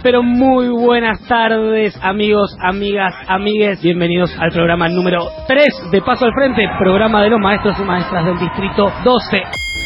Pero 0.00 0.22
muy 0.22 0.68
buenas 0.68 1.20
tardes, 1.26 1.98
amigos, 2.00 2.56
amigas, 2.60 3.14
amigues. 3.26 3.82
Bienvenidos 3.82 4.34
al 4.38 4.50
programa 4.50 4.88
número 4.88 5.26
3 5.48 5.90
de 5.90 6.00
Paso 6.00 6.24
al 6.24 6.32
Frente, 6.32 6.66
programa 6.78 7.22
de 7.22 7.30
los 7.30 7.40
maestros 7.40 7.76
y 7.78 7.82
maestras 7.82 8.24
del 8.24 8.38
Distrito 8.38 8.90
12. 9.04 9.42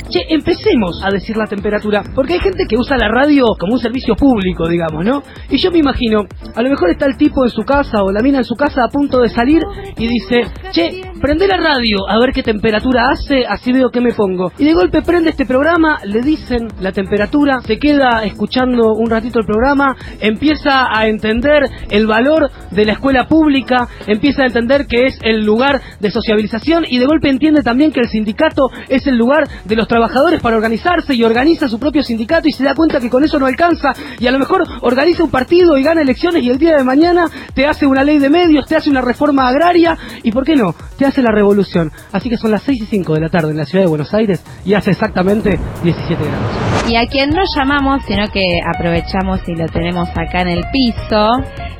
Che, 0.09 0.21
empecemos 0.29 1.03
a 1.03 1.11
decir 1.11 1.37
la 1.37 1.47
temperatura, 1.47 2.03
porque 2.15 2.35
hay 2.35 2.39
gente 2.39 2.65
que 2.69 2.77
usa 2.77 2.97
la 2.97 3.09
radio 3.09 3.45
como 3.59 3.73
un 3.73 3.81
servicio 3.81 4.15
público, 4.15 4.69
digamos, 4.69 5.05
¿no? 5.05 5.23
Y 5.51 5.57
yo 5.57 5.73
me 5.73 5.79
imagino, 5.79 6.25
a 6.55 6.63
lo 6.63 6.71
mejor 6.71 6.91
está 6.91 7.07
el 7.07 7.17
tipo 7.17 7.45
en 7.45 7.51
su 7.51 7.63
casa 7.63 8.03
o 8.05 8.13
la 8.13 8.21
mina 8.21 8.39
en 8.39 8.45
su 8.45 8.55
casa 8.55 8.85
a 8.85 8.89
punto 8.89 9.21
de 9.21 9.29
salir 9.31 9.63
y 9.97 10.07
dice, 10.07 10.43
che, 10.71 11.01
prende 11.21 11.47
la 11.47 11.57
radio 11.57 11.99
a 12.09 12.19
ver 12.19 12.33
qué 12.33 12.43
temperatura 12.43 13.11
hace, 13.11 13.45
así 13.47 13.73
veo 13.73 13.91
qué 13.91 14.01
me 14.01 14.13
pongo. 14.13 14.53
Y 14.59 14.65
de 14.65 14.75
golpe 14.75 15.03
prende 15.03 15.31
este 15.31 15.47
programa, 15.47 15.99
le 16.05 16.21
dicen 16.21 16.69
la 16.81 16.93
temperatura, 16.93 17.61
se 17.61 17.79
queda 17.79 18.25
escuchando 18.25 18.93
un 18.95 19.11
ratito 19.11 19.41
el 19.41 19.47
programa, 19.47 19.97
empieza 20.21 20.87
a 20.91 21.07
entender 21.07 21.65
el 21.91 22.07
valor 22.07 22.51
de 22.71 22.85
la 22.85 22.93
escuela 22.93 23.27
pública, 23.27 23.89
empieza 24.07 24.43
a 24.43 24.47
entender 24.47 24.87
que 24.87 25.07
es 25.07 25.19
el 25.23 25.45
lugar 25.45 25.81
de 26.01 26.11
sociabilización 26.11 26.85
y 26.89 26.99
de 26.99 27.07
golpe 27.07 27.29
entiende 27.29 27.63
también 27.63 27.93
que 27.93 28.01
el 28.01 28.09
sindicato 28.09 28.71
es 28.89 29.07
el 29.07 29.17
lugar 29.17 29.49
de 29.65 29.77
los 29.77 29.89
trabajadores 29.89 30.41
para 30.41 30.57
organizarse 30.57 31.15
y 31.15 31.25
organiza 31.25 31.69
su 31.69 31.79
propio 31.79 32.03
sindicato 32.03 32.49
y 32.49 32.53
se 32.53 32.65
da 32.65 32.75
cuenta 32.75 33.01
que 33.01 33.11
con 33.11 33.25
eso 33.25 33.39
no 33.39 33.47
alcanza 33.47 33.93
y 34.19 34.27
a 34.27 34.33
lo 34.33 34.39
mejor 34.39 34.63
organiza 34.83 35.25
un 35.25 35.31
partido 35.31 35.77
y 35.79 35.83
gana 35.83 36.03
elecciones 36.03 36.43
y 36.43 36.51
el 36.51 36.59
día 36.59 36.77
de 36.77 36.85
mañana 36.85 37.29
te 37.55 37.67
hace 37.67 37.87
una 37.87 38.05
ley 38.05 38.19
de 38.19 38.31
medios, 38.31 38.67
te 38.67 38.77
hace 38.77 38.91
una 38.91 39.01
reforma 39.01 39.49
agraria 39.49 39.97
y 40.23 40.31
¿por 40.33 40.45
qué 40.45 40.57
no? 40.57 40.75
Hace 41.07 41.23
la 41.23 41.33
revolución. 41.33 41.91
Así 42.13 42.29
que 42.29 42.37
son 42.37 42.51
las 42.51 42.63
6 42.63 42.83
y 42.83 42.87
5 42.87 43.15
de 43.15 43.21
la 43.21 43.29
tarde 43.29 43.51
en 43.51 43.57
la 43.57 43.65
ciudad 43.65 43.85
de 43.85 43.89
Buenos 43.89 44.13
Aires 44.15 44.43
y 44.65 44.75
hace 44.75 44.91
exactamente 44.91 45.59
17 45.83 46.25
grados. 46.25 46.67
Y 46.89 46.97
a 46.97 47.07
quien 47.07 47.31
no 47.31 47.43
llamamos, 47.55 48.03
sino 48.07 48.29
que 48.29 48.61
aprovechamos 48.65 49.41
y 49.49 49.55
lo 49.57 49.67
tenemos 49.67 50.09
acá 50.11 50.43
en 50.43 50.49
el 50.49 50.65
piso, 50.73 51.31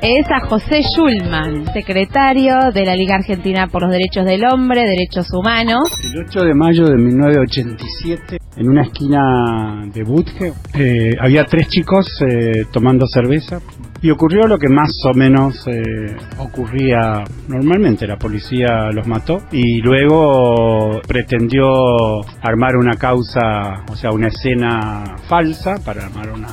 es 0.01 0.25
a 0.29 0.47
José 0.47 0.81
Schulman, 0.81 1.65
secretario 1.73 2.71
de 2.73 2.85
la 2.85 2.95
Liga 2.95 3.15
Argentina 3.15 3.67
por 3.67 3.83
los 3.83 3.91
Derechos 3.91 4.25
del 4.25 4.43
Hombre, 4.45 4.81
Derechos 4.81 5.27
Humanos. 5.33 5.89
El 6.13 6.25
8 6.27 6.39
de 6.41 6.53
mayo 6.53 6.85
de 6.85 6.97
1987, 6.97 8.37
en 8.57 8.69
una 8.69 8.83
esquina 8.83 9.83
de 9.93 10.03
Budge, 10.03 10.53
eh, 10.73 11.15
había 11.21 11.45
tres 11.45 11.67
chicos 11.69 12.05
eh, 12.21 12.65
tomando 12.71 13.05
cerveza 13.07 13.59
y 14.01 14.11
ocurrió 14.11 14.47
lo 14.47 14.57
que 14.57 14.69
más 14.69 14.91
o 15.05 15.13
menos 15.13 15.67
eh, 15.67 16.15
ocurría 16.37 17.23
normalmente. 17.47 18.07
La 18.07 18.17
policía 18.17 18.91
los 18.93 19.07
mató 19.07 19.39
y 19.51 19.81
luego 19.81 21.01
pretendió 21.07 22.21
armar 22.41 22.77
una 22.77 22.95
causa, 22.95 23.83
o 23.89 23.95
sea, 23.95 24.11
una 24.11 24.27
escena 24.27 25.17
falsa 25.27 25.75
para 25.83 26.05
armar 26.05 26.31
una 26.31 26.49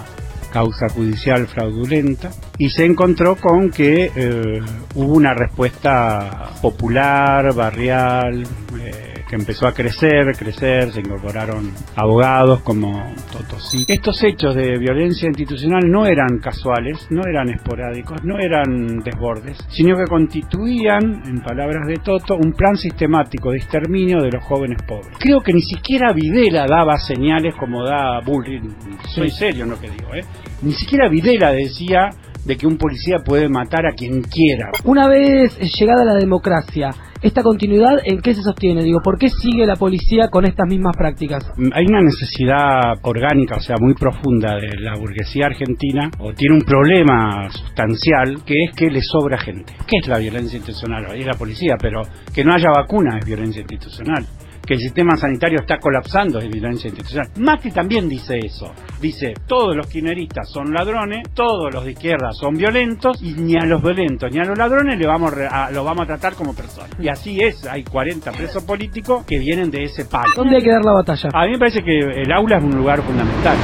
causa 0.52 0.88
judicial 0.88 1.48
fraudulenta 1.48 2.30
y 2.58 2.68
se 2.68 2.84
encontró 2.84 3.34
con 3.34 3.70
que 3.70 4.12
eh, 4.14 4.60
hubo 4.94 5.14
una 5.14 5.34
respuesta 5.34 6.52
popular, 6.62 7.52
barrial, 7.54 8.44
eh, 8.80 9.13
que 9.34 9.40
empezó 9.40 9.66
a 9.66 9.72
crecer, 9.72 10.36
crecer, 10.38 10.92
se 10.92 11.00
incorporaron 11.00 11.72
abogados 11.96 12.60
como 12.60 13.02
Totosí. 13.32 13.84
Estos 13.88 14.22
hechos 14.22 14.54
de 14.54 14.78
violencia 14.78 15.26
institucional 15.26 15.90
no 15.90 16.06
eran 16.06 16.38
casuales, 16.40 17.08
no 17.10 17.22
eran 17.28 17.48
esporádicos, 17.48 18.22
no 18.22 18.38
eran 18.38 18.98
desbordes, 18.98 19.58
sino 19.70 19.96
que 19.96 20.04
constituían, 20.04 21.22
en 21.26 21.40
palabras 21.40 21.86
de 21.88 21.96
Toto, 21.96 22.36
un 22.36 22.52
plan 22.52 22.76
sistemático 22.76 23.50
de 23.50 23.58
exterminio 23.58 24.22
de 24.22 24.30
los 24.30 24.44
jóvenes 24.44 24.80
pobres. 24.86 25.16
Creo 25.18 25.40
que 25.40 25.52
ni 25.52 25.62
siquiera 25.62 26.12
Videla 26.12 26.66
daba 26.68 26.96
señales 26.98 27.56
como 27.56 27.84
da 27.84 28.20
Bullrich, 28.24 28.62
soy 29.08 29.30
serio 29.30 29.64
en 29.64 29.70
lo 29.70 29.80
que 29.80 29.90
digo, 29.90 30.14
¿eh? 30.14 30.24
Ni 30.62 30.72
siquiera 30.72 31.08
Videla 31.08 31.50
decía 31.50 32.10
de 32.44 32.56
que 32.56 32.66
un 32.66 32.76
policía 32.76 33.18
puede 33.24 33.48
matar 33.48 33.86
a 33.86 33.94
quien 33.94 34.22
quiera. 34.22 34.70
Una 34.84 35.08
vez 35.08 35.58
llegada 35.78 36.04
la 36.04 36.14
democracia, 36.14 36.90
¿esta 37.22 37.42
continuidad 37.42 37.98
en 38.04 38.20
qué 38.20 38.34
se 38.34 38.42
sostiene? 38.42 38.82
Digo, 38.82 39.00
¿por 39.02 39.18
qué 39.18 39.28
sigue 39.28 39.66
la 39.66 39.76
policía 39.76 40.28
con 40.28 40.44
estas 40.44 40.68
mismas 40.68 40.96
prácticas? 40.96 41.44
Hay 41.72 41.86
una 41.86 42.00
necesidad 42.02 42.98
orgánica, 43.02 43.56
o 43.56 43.60
sea, 43.60 43.76
muy 43.80 43.94
profunda 43.94 44.56
de 44.56 44.78
la 44.80 44.94
burguesía 44.98 45.46
argentina, 45.46 46.10
o 46.18 46.32
tiene 46.32 46.56
un 46.56 46.62
problema 46.62 47.48
sustancial, 47.50 48.44
que 48.44 48.64
es 48.64 48.76
que 48.76 48.90
le 48.90 49.00
sobra 49.00 49.38
gente. 49.38 49.72
¿Qué 49.86 49.96
es 50.02 50.08
la 50.08 50.18
violencia 50.18 50.56
institucional? 50.56 51.06
Es 51.16 51.26
la 51.26 51.34
policía, 51.34 51.76
pero 51.80 52.02
que 52.34 52.44
no 52.44 52.52
haya 52.52 52.68
vacuna 52.74 53.18
es 53.18 53.26
violencia 53.26 53.60
institucional 53.60 54.26
que 54.66 54.74
el 54.74 54.80
sistema 54.80 55.16
sanitario 55.16 55.60
está 55.60 55.78
colapsando 55.78 56.38
es 56.38 56.48
violencia 56.48 56.88
institucional. 56.88 57.30
Macri 57.38 57.70
también 57.70 58.08
dice 58.08 58.38
eso. 58.38 58.72
Dice, 59.00 59.34
todos 59.46 59.76
los 59.76 59.86
kirchneristas 59.86 60.50
son 60.50 60.72
ladrones, 60.72 61.22
todos 61.34 61.72
los 61.72 61.84
de 61.84 61.92
izquierda 61.92 62.32
son 62.32 62.54
violentos, 62.54 63.22
y 63.22 63.34
ni 63.34 63.56
a 63.56 63.64
los 63.64 63.82
violentos 63.82 64.30
ni 64.32 64.38
a 64.38 64.44
los 64.44 64.56
ladrones 64.56 64.98
le 64.98 65.06
vamos 65.06 65.32
a, 65.50 65.70
lo 65.70 65.84
vamos 65.84 66.04
a 66.04 66.06
tratar 66.06 66.34
como 66.34 66.54
personas. 66.54 66.90
Y 66.98 67.08
así 67.08 67.40
es, 67.40 67.66
hay 67.66 67.84
40 67.84 68.32
presos 68.32 68.62
políticos 68.64 69.24
que 69.26 69.38
vienen 69.38 69.70
de 69.70 69.84
ese 69.84 70.04
palo. 70.04 70.32
¿Dónde 70.36 70.56
hay 70.56 70.62
que 70.62 70.70
dar 70.70 70.84
la 70.84 70.92
batalla? 70.92 71.28
A 71.32 71.44
mí 71.44 71.52
me 71.52 71.58
parece 71.58 71.82
que 71.82 71.98
el 71.98 72.32
aula 72.32 72.58
es 72.58 72.64
un 72.64 72.76
lugar 72.76 73.02
fundamental. 73.02 73.56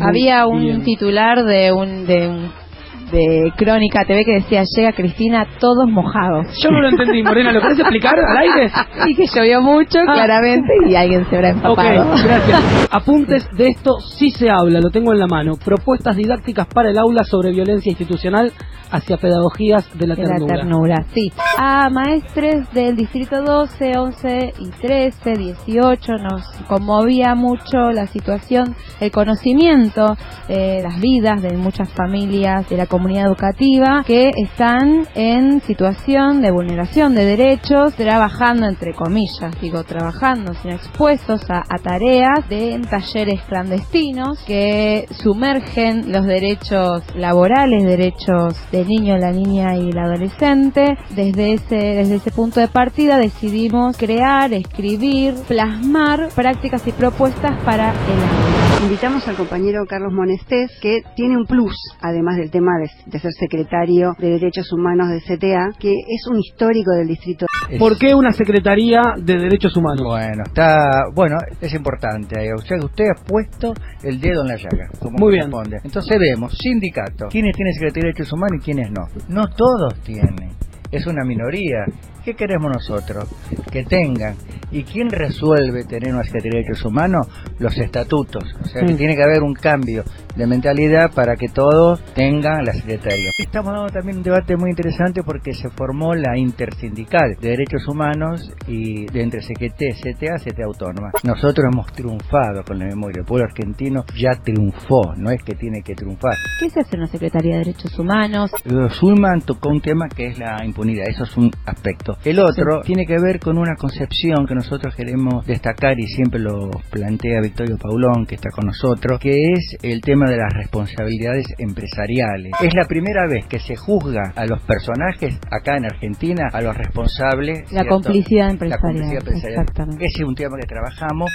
Había 0.00 0.46
un 0.46 0.82
titular 0.84 1.44
de 1.44 1.72
un, 1.72 2.06
de 2.06 2.28
un 2.28 2.65
de 3.10 3.52
Crónica 3.56 4.04
TV 4.04 4.24
que 4.24 4.32
decía, 4.34 4.62
llega 4.76 4.92
Cristina 4.92 5.46
todos 5.60 5.88
mojados. 5.88 6.46
Yo 6.62 6.70
no 6.70 6.80
lo 6.80 6.88
entendí, 6.88 7.22
Morena, 7.22 7.52
¿lo 7.52 7.60
puedes 7.60 7.78
explicar 7.78 8.14
al 8.18 8.36
aire? 8.36 8.70
Sí, 9.04 9.14
que 9.14 9.26
llovió 9.26 9.60
mucho, 9.62 9.98
Ah. 10.06 10.12
claramente, 10.14 10.72
y 10.88 10.94
alguien 10.94 11.24
se 11.28 11.36
habrá 11.36 11.50
empapado. 11.50 12.02
Ok, 12.12 12.18
gracias. 12.24 12.88
Apuntes 12.90 13.48
de 13.56 13.68
esto 13.68 13.98
sí 14.00 14.30
se 14.30 14.50
habla, 14.50 14.80
lo 14.80 14.90
tengo 14.90 15.12
en 15.12 15.18
la 15.20 15.26
mano. 15.26 15.52
Propuestas 15.62 16.16
didácticas 16.16 16.66
para 16.66 16.90
el 16.90 16.98
aula 16.98 17.24
sobre 17.24 17.52
violencia 17.52 17.90
institucional 17.90 18.52
hacia 18.90 19.16
pedagogías 19.16 19.84
de 19.98 20.06
la 20.06 20.14
De 20.14 20.22
la 20.22 20.28
ternura. 20.28 20.54
ternura, 20.56 20.96
sí. 21.12 21.32
A 21.58 21.88
maestres 21.90 22.72
del 22.72 22.94
distrito 22.96 23.42
12, 23.42 23.98
11 23.98 24.52
y 24.60 24.70
13, 24.80 25.32
18, 25.36 26.12
nos 26.22 26.46
conmovía 26.68 27.34
mucho 27.34 27.90
la 27.92 28.06
situación, 28.06 28.74
el 29.00 29.10
conocimiento, 29.10 30.16
eh, 30.48 30.80
las 30.82 31.00
vidas 31.00 31.42
de 31.42 31.56
muchas 31.56 31.88
familias 31.94 32.68
de 32.68 32.76
la 32.76 32.86
comunidad 32.86 32.95
educativa 33.04 34.02
que 34.06 34.30
están 34.36 35.06
en 35.14 35.60
situación 35.62 36.42
de 36.42 36.50
vulneración 36.50 37.14
de 37.14 37.24
derechos, 37.24 37.94
trabajando 37.94 38.66
entre 38.66 38.94
comillas, 38.94 39.54
digo 39.60 39.84
trabajando, 39.84 40.54
sino 40.54 40.74
expuestos 40.74 41.42
a, 41.48 41.62
tareas 41.82 42.48
de 42.48 42.80
talleres 42.90 43.42
clandestinos 43.42 44.38
que 44.46 45.06
sumergen 45.22 46.10
los 46.10 46.26
derechos 46.26 47.02
laborales, 47.14 47.84
derechos 47.84 48.56
del 48.72 48.88
niño, 48.88 49.16
la 49.18 49.30
niña 49.30 49.76
y 49.76 49.90
el 49.90 49.98
adolescente. 49.98 50.96
Desde 51.10 51.54
ese, 51.54 51.76
desde 51.76 52.16
ese 52.16 52.30
punto 52.30 52.60
de 52.60 52.68
partida 52.68 53.18
decidimos 53.18 53.96
crear, 53.96 54.52
escribir, 54.52 55.34
plasmar 55.46 56.28
prácticas 56.34 56.86
y 56.86 56.92
propuestas 56.92 57.52
para 57.64 57.90
el 57.90 58.20
aula. 58.22 58.65
Invitamos 58.82 59.26
al 59.26 59.36
compañero 59.36 59.84
Carlos 59.88 60.12
Monestés, 60.12 60.70
que 60.80 61.00
tiene 61.16 61.36
un 61.36 61.44
plus, 61.46 61.74
además 62.00 62.36
del 62.36 62.50
tema 62.50 62.72
de, 62.78 63.10
de 63.10 63.18
ser 63.18 63.32
secretario 63.32 64.12
de 64.18 64.30
Derechos 64.30 64.70
Humanos 64.72 65.08
de 65.08 65.20
CTA, 65.22 65.70
que 65.78 65.90
es 65.90 66.26
un 66.30 66.38
histórico 66.38 66.92
del 66.92 67.08
distrito. 67.08 67.46
¿Por 67.78 67.98
qué 67.98 68.14
una 68.14 68.32
Secretaría 68.32 69.00
de 69.18 69.38
Derechos 69.38 69.76
Humanos? 69.76 70.02
Bueno, 70.04 70.42
está, 70.46 70.88
bueno, 71.14 71.36
es 71.60 71.74
importante. 71.74 72.36
O 72.54 72.58
sea, 72.58 72.76
usted 72.78 73.06
ha 73.06 73.24
puesto 73.24 73.72
el 74.04 74.20
dedo 74.20 74.42
en 74.42 74.48
la 74.48 74.56
llaga, 74.56 74.88
como 75.00 75.18
Muy 75.18 75.32
bien. 75.32 75.50
corresponde. 75.50 75.78
Entonces 75.82 76.18
vemos, 76.18 76.56
sindicato, 76.56 77.26
quiénes 77.30 77.56
tienen 77.56 77.72
Secretaría 77.74 78.02
de 78.02 78.12
Derechos 78.12 78.32
Humanos 78.32 78.58
y 78.60 78.64
quiénes 78.64 78.90
no. 78.92 79.06
No 79.28 79.48
todos 79.48 79.94
tienen, 80.04 80.50
es 80.92 81.06
una 81.06 81.24
minoría. 81.24 81.86
¿Qué 82.24 82.34
queremos 82.34 82.70
nosotros? 82.72 83.28
Que 83.72 83.84
tengan. 83.84 84.34
¿Y 84.76 84.82
quién 84.84 85.08
resuelve 85.10 85.84
tener 85.84 86.12
una 86.12 86.22
Secretaría 86.22 86.58
de 86.58 86.64
Derechos 86.64 86.84
Humanos? 86.84 87.26
Los 87.58 87.78
estatutos. 87.78 88.44
O 88.62 88.66
sea, 88.66 88.84
que 88.84 88.92
Mm. 88.92 88.96
tiene 88.98 89.16
que 89.16 89.22
haber 89.22 89.42
un 89.42 89.54
cambio 89.54 90.04
de 90.36 90.46
mentalidad 90.46 91.10
para 91.14 91.36
que 91.36 91.48
todos 91.48 92.02
tengan 92.14 92.64
la 92.64 92.72
Secretaría. 92.72 93.30
Estamos 93.38 93.72
dando 93.72 93.90
también 93.90 94.18
un 94.18 94.22
debate 94.22 94.56
muy 94.56 94.70
interesante 94.70 95.22
porque 95.22 95.54
se 95.54 95.70
formó 95.70 96.14
la 96.14 96.36
intersindical 96.36 97.36
de 97.40 97.50
derechos 97.50 97.86
humanos 97.88 98.52
y 98.66 99.06
de 99.06 99.22
entre 99.22 99.40
CGT, 99.40 99.96
CTA, 100.00 100.36
CTA 100.36 100.64
Autónoma. 100.66 101.10
Nosotros 101.24 101.66
hemos 101.72 101.92
triunfado 101.92 102.62
con 102.66 102.78
la 102.78 102.86
memoria. 102.86 103.20
El 103.20 103.24
pueblo 103.24 103.46
argentino 103.46 104.04
ya 104.16 104.32
triunfó, 104.42 105.14
no 105.16 105.30
es 105.30 105.42
que 105.42 105.54
tiene 105.54 105.82
que 105.82 105.94
triunfar. 105.94 106.34
¿Qué 106.60 106.70
se 106.70 106.80
hace 106.80 106.96
en 106.96 107.02
la 107.02 107.06
Secretaría 107.06 107.54
de 107.54 107.58
Derechos 107.58 107.98
Humanos? 107.98 108.50
Schulman 108.90 109.40
tocó 109.40 109.70
un 109.70 109.80
tema 109.80 110.08
que 110.08 110.26
es 110.26 110.38
la 110.38 110.64
impunidad, 110.64 111.06
eso 111.08 111.24
es 111.24 111.36
un 111.36 111.50
aspecto. 111.64 112.16
El 112.24 112.38
otro 112.40 112.82
tiene 112.84 113.06
que 113.06 113.16
ver 113.20 113.40
con 113.40 113.58
una 113.58 113.74
concepción 113.76 114.46
que 114.46 114.54
nosotros 114.54 114.94
queremos 114.94 115.46
destacar 115.46 115.98
y 115.98 116.06
siempre 116.06 116.40
lo 116.40 116.70
plantea 116.90 117.40
Victorio 117.40 117.76
Paulón, 117.78 118.26
que 118.26 118.34
está 118.34 118.50
con 118.50 118.66
nosotros, 118.66 119.18
que 119.20 119.52
es 119.52 119.76
el 119.82 120.00
tema 120.00 120.25
de 120.28 120.36
las 120.36 120.52
responsabilidades 120.54 121.46
empresariales. 121.58 122.52
Es 122.62 122.74
la 122.74 122.84
primera 122.86 123.26
vez 123.26 123.46
que 123.46 123.58
se 123.58 123.76
juzga 123.76 124.32
a 124.34 124.46
los 124.46 124.60
personajes 124.62 125.38
acá 125.50 125.76
en 125.76 125.86
Argentina, 125.86 126.48
a 126.52 126.60
los 126.60 126.76
responsables. 126.76 127.60
La 127.72 127.82
¿cierto? 127.82 127.88
complicidad 128.02 128.46
La 128.46 128.50
empresarial. 128.52 128.80
complicidad 128.80 129.18
empresarial. 129.22 129.60
Exactamente. 129.62 130.04
Ese 130.06 130.22
es 130.22 130.28
un 130.28 130.34
tema 130.34 130.56
que 130.60 130.66
trabajamos. 130.66 131.30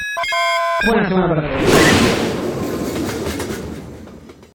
Buena 0.88 1.10
semana 1.10 1.28
para 1.36 1.50
todos. 1.50 2.31